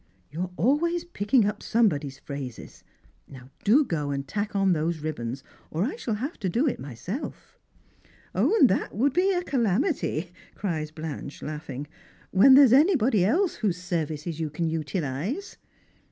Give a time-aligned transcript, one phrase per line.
[0.31, 2.83] You are always picking up somebody's phrases.
[3.63, 7.59] Do go and tack on those ribbons, or I shall have to do it myself."
[8.33, 11.85] "And that would be a calamity," cries Blanche, laughing,
[12.31, 15.57] "when there is anybody else whose services you can utilise